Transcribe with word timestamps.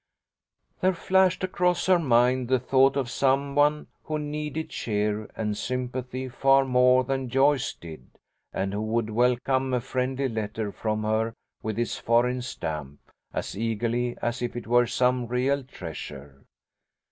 '"There 0.81 0.95
flashed 0.95 1.43
across 1.43 1.85
her 1.85 1.99
mind 1.99 2.47
the 2.47 2.57
thought 2.57 2.97
of 2.97 3.07
some 3.07 3.53
one 3.53 3.85
who 4.05 4.17
needed 4.17 4.71
cheer 4.71 5.29
and 5.35 5.55
sympathy 5.55 6.27
far 6.27 6.65
more 6.65 7.03
than 7.03 7.29
Joyce 7.29 7.73
did, 7.75 8.07
and 8.51 8.73
who 8.73 8.81
would 8.81 9.11
welcome 9.11 9.75
a 9.75 9.79
friendly 9.79 10.27
letter 10.27 10.71
from 10.71 11.03
her 11.03 11.35
with 11.61 11.77
its 11.77 11.99
foreign 11.99 12.41
stamp, 12.41 12.99
as 13.31 13.55
eagerly 13.55 14.17
as 14.23 14.41
if 14.41 14.55
it 14.55 14.65
were 14.65 14.87
some 14.87 15.27
real 15.27 15.63
treasure. 15.63 16.45